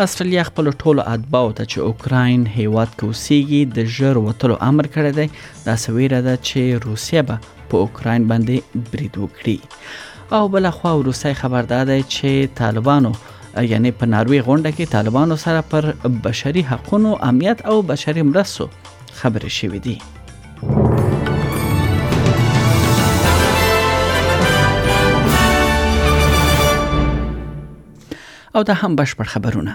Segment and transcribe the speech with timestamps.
[0.04, 5.16] استرالیا خپل ټولو اتباو ته چې اوکراین هیواد کې اوسېږي د ژر وتلو امر کړی
[5.16, 7.42] دی دا سویره ده چې روسیه به
[7.74, 13.12] په اوکراین باندې برید وکړي او بل خو روسي خبر داده چې طالبانو
[13.74, 15.90] یعنی په ناروی غونډه کې طالبانو سره پر
[16.30, 18.70] بشري حقوقو امنیت او بشري مرستو
[19.20, 19.98] خبرې شوې دي
[28.56, 29.74] او دا هم بشپړ خبرونه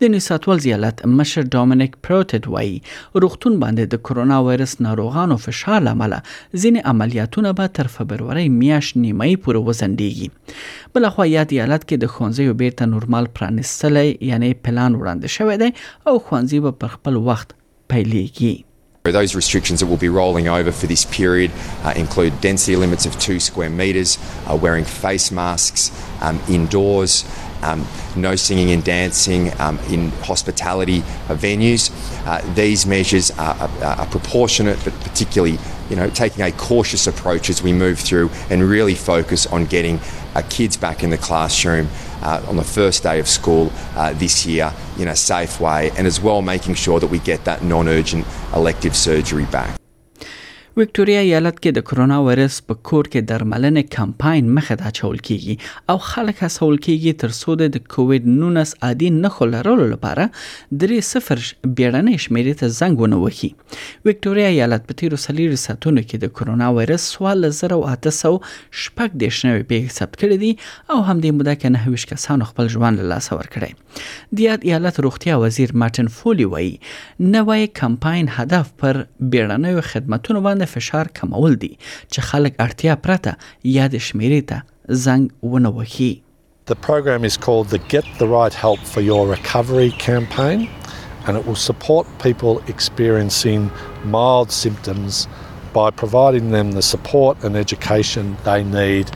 [0.00, 2.82] د نساتوال زیالت مشر ډومینیک پروتډ وای
[3.24, 9.30] روغتون باندې د کرونا وایرس ناروغانو فشار لامل ځینې عملیاتونه به تر فبرवरी میاش نیمه
[9.46, 15.26] پورې وزندېږي بل خو یاد یالت کې د خونځي بیرته نورمال پرانستلې یعنی پلان وړاندې
[15.26, 15.72] شوی دی
[16.06, 17.50] او خونځي به پر خپل وخت
[17.92, 18.64] پیلېږي
[19.14, 23.16] Those restrictions that will be rolling over for this period uh, include density limits of
[23.24, 24.12] two square metres,
[24.46, 25.86] uh, wearing face masks
[26.28, 27.12] um, indoors,
[27.62, 27.86] um,
[28.16, 31.90] no singing and dancing um, in hospitality venues.
[32.26, 35.58] Uh, these measures are, are, are, proportionate, but particularly,
[35.88, 39.98] you know, taking a cautious approach as we move through and really focus on getting
[40.34, 41.88] uh, kids back in the classroom
[42.22, 46.06] uh, on the first day of school uh, this year in a safe way, and
[46.06, 49.76] as well making sure that we get that non-urgent elective surgery back.
[50.80, 55.56] وکټوريا ایالت کې د کرونا وایرس په کور کې درملنې کمپاین مخه د چول کیږي
[55.94, 61.38] او خلک هڅول کیږي تر څو د کووډ 19 عادي نه خلرولو لپاره درې صفر
[61.42, 63.50] بیړنې شمیرې ته زنګ ونه وهي
[63.80, 68.48] وکټوريا ایالت په تیرو سلیری ساتونو کې د کرونا وایرس 1800
[68.84, 70.52] شپږ دیش نوې پیښې ثبت کړې دي
[70.94, 74.08] او همدې موده کې نه ویش کسانو خپل ژوند له لاسه ورکړي
[74.40, 80.60] د یاد ایالت روغتیا وزیر مارټن فولي وایي نوې کمپاین هدف پر بیړنې خدماتو باندې
[80.64, 81.74] فشار کمول دي
[82.14, 82.52] چې خلک
[83.02, 83.34] پرته
[84.06, 84.62] شمیرې ته
[85.06, 85.72] زنګ ونه
[86.70, 90.60] The program is called the Get the Right Help for Your Recovery campaign
[91.26, 93.60] and it will support people experiencing
[94.16, 95.14] mild symptoms
[95.74, 99.06] by providing them the support and education they need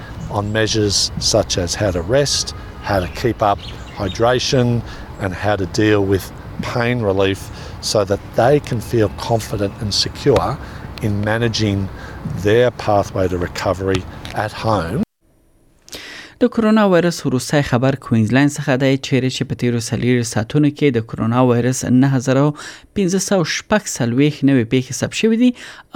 [0.41, 0.99] on measures
[1.35, 2.45] such as how to rest,
[2.91, 3.61] how to keep up
[4.01, 4.69] hydration,
[5.23, 6.25] and how to deal with
[6.75, 7.41] pain relief
[7.93, 10.51] so that they can feel confident and secure
[11.03, 11.89] in managing
[12.47, 14.03] their pathway to recovery
[14.45, 15.03] at home.
[16.41, 20.93] د کرونا وایرس وروسته خبر کوینزلند څخه د چیرې چې په تیرو سلیر ساتونو کې
[20.97, 25.51] د کرونا وایرس 9500 شپږ سلويخ نوې پیښې ثبت شوې دي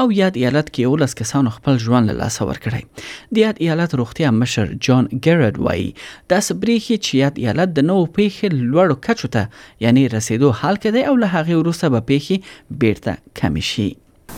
[0.05, 3.07] او یاد ایالت کې یو لس کسانو خپل ژوند له لاسه ورکړی
[3.37, 5.95] د یاد ایالت روغتي مشر جان ګیرډ وایي
[6.35, 11.09] دا سبريخي چې یاد ایالت د نوو پیښې لوړو کچو ته یعنی رسیدو حال کړي
[11.13, 13.91] او له هغه وروسته به پیښې بیرته کم شي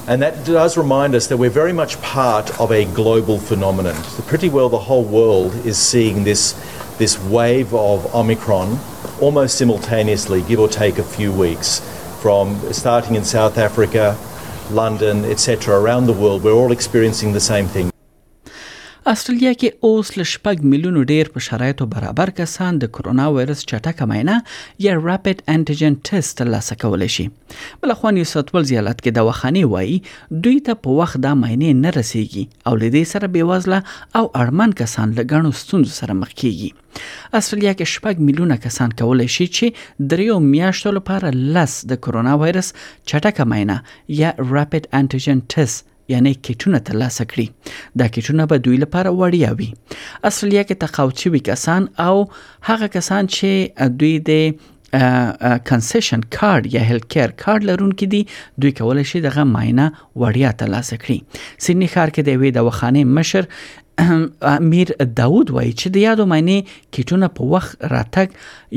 [0.08, 3.94] And that does remind us that we're very much part of a global phenomenon.
[4.26, 6.52] pretty well the whole world is seeing this,
[6.98, 8.80] this wave of Omicron
[9.20, 11.80] almost simultaneously, give or take a few weeks,
[12.20, 14.18] from starting in South Africa,
[14.72, 16.42] London, etc., around the world.
[16.42, 17.91] We're all experiencing the same thing.
[19.10, 24.06] استرالیا کې اوس ل شپږ میلیون ډیر په شرایطو برابر کسان د کرونا وایرس چټکه
[24.10, 24.36] معاینه
[24.86, 27.26] یا رپید انټیجن ټیسټ ترلاسه کولی شي
[27.86, 29.98] بل خو نیو ساتول زیالات کې د وخانی وایي
[30.46, 33.84] دوی ته په وخت د معاینې نه رسیږي او لدې سره بیوازله
[34.20, 39.50] او اړمن کسان لګڼو ستونزو سره مخ کیږي استرالیا کې شپږ میلیونه کسان کولی شي
[39.56, 43.84] چې دریو میاشتو لپاره لس د کرونا وایرس چټکه معاینه
[44.24, 47.46] یا رپید انټیجن ټیسټ یعنی کیټونه ترلاسه کړي
[48.02, 49.70] دا کیټونه به دوی لپاره وړیا وي
[50.32, 52.12] اصلیا کې تقاوت شوی کسان او
[52.68, 54.70] هغه کسان چې دوی د
[55.68, 58.22] کنسیشن کارت یا هیلت کیر کارت لرونکي دي
[58.64, 63.04] دوی کولای شي دغه معاینه وړیا ترلاسه کړي سینې ښار کې د وی د وخانه
[63.20, 63.48] مشر
[64.54, 66.56] امیر داوود وایي چې د یادو معنی
[66.94, 68.28] کیټونه په وخت راتګ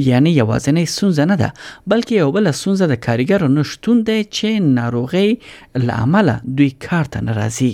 [0.09, 1.49] یعنی یوازینی سونځ نه ده
[1.89, 4.47] بلکې یو بل سونځ د کاریګر نشټون دی چې
[4.81, 5.27] ناروغي
[5.89, 6.27] لامل
[6.59, 7.73] دوی کار ته ناراضي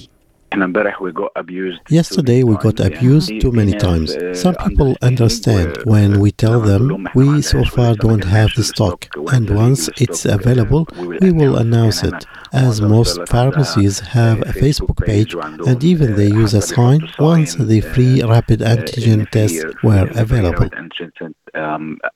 [1.89, 4.13] Yesterday we got abused too many times.
[4.33, 9.49] Some people understand when we tell them we so far don't have the stock, and
[9.55, 10.89] once it's available,
[11.21, 12.25] we will announce it.
[12.51, 15.33] As most pharmacies uh, have a Facebook page,
[15.65, 19.73] and even they use a sign once the uh, uh, free rapid antigen tests um,
[19.83, 20.09] were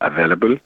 [0.10, 0.60] available.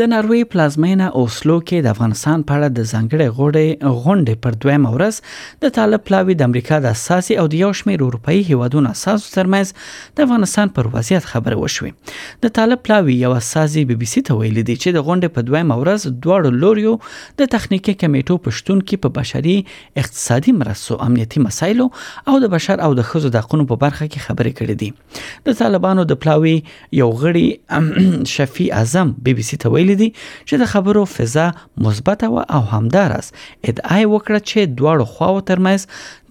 [0.00, 4.86] د ناروی پلازمینه اوسلو کې د افغانستان په اړه د ځنګړې غونډې غونډې پر دویم
[4.94, 9.28] ورځ د طالب پلاوی د امریکا د اساسي او د یو شمېر اروپאי هیوادونو اساسو
[9.34, 14.24] ترمنځ د افغانستان پر وضعیت خبره وشوه د طالب پلاوی یو اساسي بي بي سي
[14.30, 16.96] ته ویلي دی چې د غونډې په دویم ورځ دواړو لوريو
[17.44, 19.56] د تخنیکی کمیټو پښتون کې په بشري
[20.04, 24.26] اقتصادي مرستو امنیتي مسایلو او د بشر او د خزو د حقوقو په برخه کې
[24.26, 26.58] خبرې کړې دي د طالبانو د پلاوی
[27.02, 27.88] یو غړي
[28.36, 31.46] شفیع اعظم بي بي سي ته ویلي ویلي دي چې د خبرو فضا
[31.86, 33.40] مثبته و او همدار است
[33.72, 35.80] ادعای وکړه چې دواړو خواو ترمنځ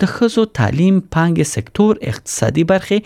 [0.04, 2.98] د خزو تعلیم پنګ سکتور اقتصادي برخې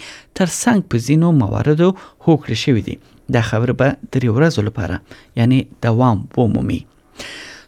[0.42, 1.90] ترڅنګ په زینو مواردو
[2.26, 2.96] هوکړه شوې دي
[3.36, 4.98] دا خبره به درې ورځې لپاره
[5.44, 6.82] یعنی دوام ومومي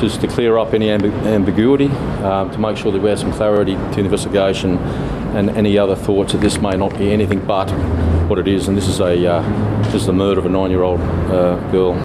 [0.00, 1.86] just to clear up any amb- ambiguity,
[2.24, 4.76] um, to make sure that we have some clarity to the investigation,
[5.36, 7.70] and any other thoughts that this may not be anything but
[8.28, 11.00] what it is, and this is a uh, this is the murder of a nine-year-old
[11.00, 12.03] uh, girl.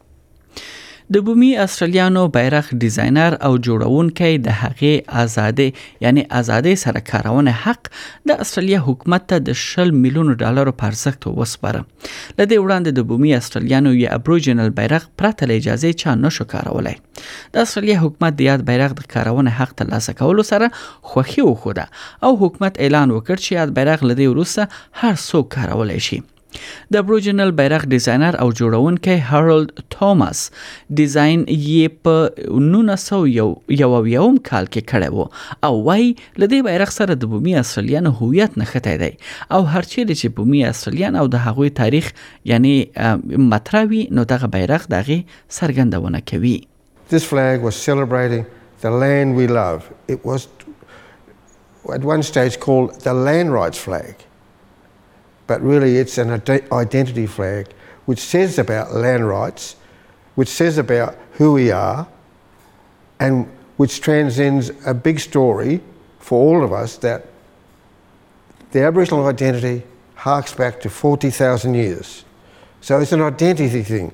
[1.16, 7.90] د بومي استرالیانو بیرغ ډیزاینر او جوړونکي د هغې ازادې یعنی ازادې سره کارونه حق
[8.34, 13.34] د استرالیا حکومت ته د 60 میلیون ډالر په ارزښت وسپاره لدې وړاندې د بومي
[13.42, 18.68] استرالیانو یا ابروجنل بیرغ پرته له اجازه چا نشو کارولای د استرالیا حکومت د یاد
[18.72, 20.76] بیرغ د کارونه حق ترلاسه کولو سره
[21.14, 21.90] خوخي وخوده
[22.30, 26.22] او حکومت اعلان وکړ چې یاد بیرغ لدې وروسته هر څوک کارولای شي
[26.94, 30.40] د ابروجنل بیرغ ډیزاینر او جوړونکي هارولډ ټوماس
[31.00, 31.40] ډیزاین
[31.70, 32.16] یې په
[32.60, 35.26] 1901 کال کې کړی وو
[35.70, 36.06] او وای
[36.42, 39.12] لدې بیرغ سره د بومي اصليان هویت نښته دی
[39.54, 42.08] او هرچیرې چې بومي اصليان او د هغوی تاریخ
[42.54, 42.74] یعنی
[43.54, 45.22] مطرحوي نو دغه بیرغ دغه
[45.60, 46.56] سرګندونه کوي
[47.14, 48.42] This flag was celebrating
[48.84, 49.82] the land we love.
[50.16, 50.42] It was
[51.96, 54.16] at one stage called the land rights flag.
[55.50, 56.30] but really it's an
[56.72, 57.68] identity flag
[58.06, 59.78] which says about land rights,
[60.36, 62.08] which says about who we are,
[63.20, 65.82] and which transcends a big story
[66.20, 67.30] for all of us that
[68.74, 69.82] the Aboriginal identity
[70.14, 72.26] harks back to 40,000 years.
[72.82, 74.14] So it's an identity thing.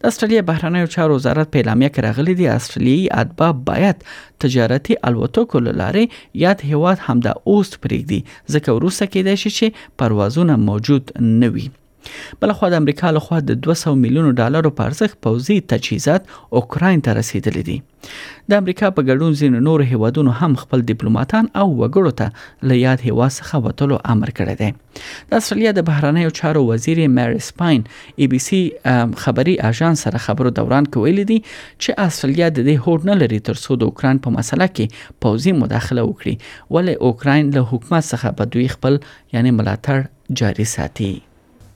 [0.01, 4.03] د استرالیا بهرنیو چارو وزارت په اعلامیه کې راغلي دي استرالیایي ادب باید
[4.45, 6.03] تجارتي الوتکو لاره
[6.45, 8.19] یاد هیواد هم د اوست پرېږدي
[8.55, 11.03] ځکه وروسته کېدای شي چې پروازونه موجود
[11.39, 11.67] نه وي
[12.41, 16.29] بلخو د امریکا لخوا د 200 میلیونو ډالرو په ارزښت پوزي تجهیزات
[16.61, 18.17] اوکراین ته رسیدلې دي
[18.51, 22.27] د امریکا په ګډون ځین نور هیوادونو هم خپل ډیپلوماټان او وګړو ته
[22.71, 24.69] له یاد هوا څخه وټلو امر کړی دی
[25.33, 27.81] د استرالیا د بهرنیو چارو وزیر مری سپاین
[28.23, 28.61] ای بي سي
[29.25, 33.41] خبري اژانس سره خبرو دوران کې ویلي دي چې استرالیا د دې هوډ نه لري
[33.51, 38.53] ترڅو د اوکران په مسله کې پوزي مداخله وکړي ولې اوکراین له حکومت څخه په
[38.57, 39.01] دوی خپل
[39.37, 41.11] یعنی ملاتړ جاري ساتي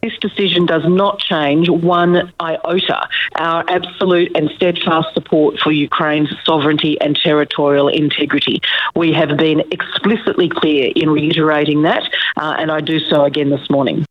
[0.03, 6.99] This decision does not change one iota our absolute and steadfast support for Ukraine's sovereignty
[6.99, 8.59] and territorial integrity.
[8.97, 12.03] We have been explicitly clear in reiterating that,
[12.35, 14.03] uh, and I do so again this morning.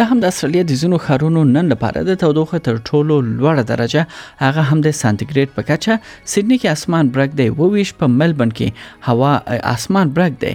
[0.00, 4.02] دا هم د استرالیا د ځینو ښارونو نن لپاره د تودوخه تر ټولو لوړه درجه
[4.44, 5.92] هغه هم د سانتیګریډ په کچه
[6.32, 8.68] سېډني کې اسمان برګ دی وویش په ملبن کې
[9.08, 9.32] هوا
[9.74, 10.54] اسمان برګ دی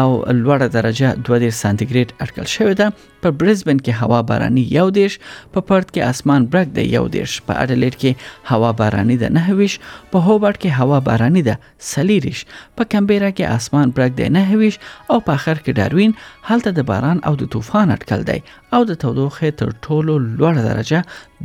[0.00, 0.06] او
[0.42, 5.18] لوړه درجه 2 سانتیګریډ اټکل شوې ده په برزبن کې هوا باراني یو دیش
[5.52, 9.42] په پرت کې اسمان برګ دی یو دیش په اډلېټ کې هوا باراني ده نه
[9.48, 9.74] هویش
[10.12, 11.54] په هوبرټ کې هوا باراني ده
[11.92, 12.44] سلیریش
[12.76, 16.16] په کمبيرا کې اسمان برګ دی نه هویش او په اخر کې داروین
[16.50, 18.40] هلته د باران او د طوفان اټکل دی
[18.74, 21.02] او د تودوخې تر ټولو لوړه درجه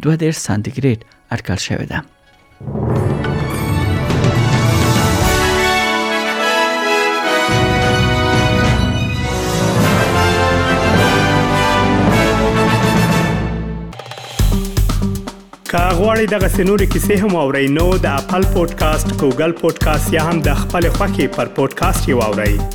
[0.08, 1.00] 2 سانتیګریډ
[1.32, 2.02] اټکل شوې ده
[15.72, 20.60] کاغوري دغه سنوري کیسې هم او رینو د خپل پودکاسټ ګوګل پودکاسټ یا هم د
[20.66, 22.70] خپل خاكي پر پودکاسټ یووړئ